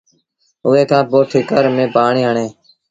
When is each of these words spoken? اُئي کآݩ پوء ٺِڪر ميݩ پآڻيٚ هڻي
اُئي 0.67 0.83
کآݩ 0.89 1.07
پوء 1.09 1.23
ٺِڪر 1.29 1.63
ميݩ 1.75 1.91
پآڻيٚ 1.95 2.27
هڻي 2.29 2.47